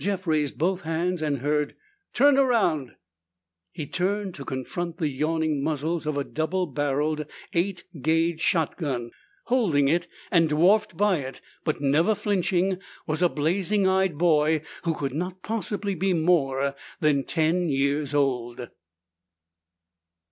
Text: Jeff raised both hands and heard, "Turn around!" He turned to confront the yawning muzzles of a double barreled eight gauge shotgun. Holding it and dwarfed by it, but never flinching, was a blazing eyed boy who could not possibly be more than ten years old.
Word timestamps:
Jeff 0.00 0.26
raised 0.26 0.58
both 0.58 0.80
hands 0.80 1.22
and 1.22 1.38
heard, 1.38 1.76
"Turn 2.12 2.36
around!" 2.36 2.96
He 3.70 3.86
turned 3.86 4.34
to 4.34 4.44
confront 4.44 4.98
the 4.98 5.06
yawning 5.06 5.62
muzzles 5.62 6.04
of 6.04 6.16
a 6.16 6.24
double 6.24 6.66
barreled 6.66 7.26
eight 7.52 7.84
gauge 8.02 8.40
shotgun. 8.40 9.12
Holding 9.44 9.86
it 9.86 10.08
and 10.32 10.48
dwarfed 10.48 10.96
by 10.96 11.18
it, 11.18 11.40
but 11.62 11.80
never 11.80 12.16
flinching, 12.16 12.80
was 13.06 13.22
a 13.22 13.28
blazing 13.28 13.86
eyed 13.86 14.18
boy 14.18 14.62
who 14.82 14.94
could 14.96 15.14
not 15.14 15.42
possibly 15.42 15.94
be 15.94 16.12
more 16.12 16.74
than 16.98 17.22
ten 17.22 17.68
years 17.68 18.12
old. 18.12 18.68